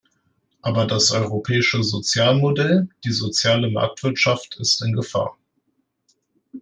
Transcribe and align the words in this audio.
Aber 0.63 0.87
das 0.87 1.11
europäische 1.11 1.83
Sozialmodell, 1.83 2.89
die 3.05 3.11
soziale 3.11 3.69
Marktwirtschaft 3.69 4.57
ist 4.59 4.81
in 4.81 4.93
Gefahr. 4.93 5.37